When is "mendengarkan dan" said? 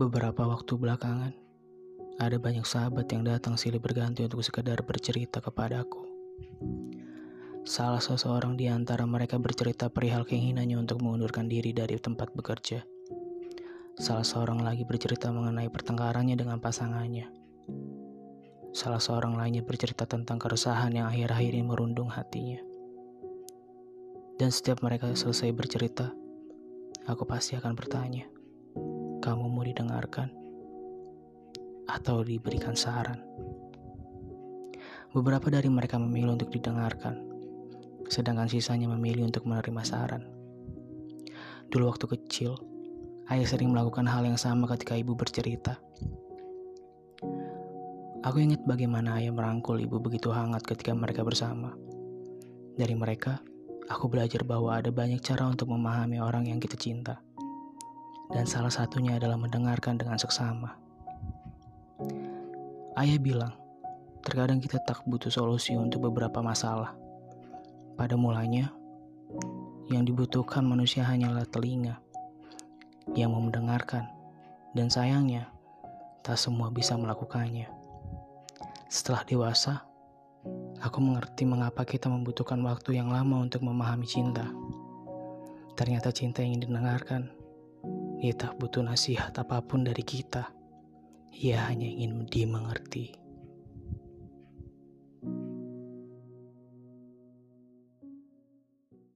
73.42-74.86